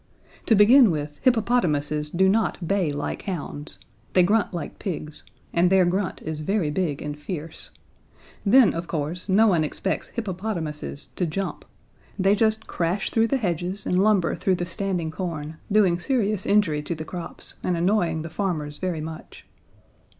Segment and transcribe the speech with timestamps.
[0.47, 3.77] To begin with, hippopotamuses do not bay like hounds:
[4.13, 5.21] They grunt like pigs,
[5.53, 7.69] and their grunt is very big and fierce.
[8.43, 11.65] Then, of course, no one expects hippopotamuses to jump.
[12.17, 16.81] They just crash through the hedges and lumber through the standing corn, doing serious injury
[16.81, 19.45] to the crops, and annoying the farmers very much.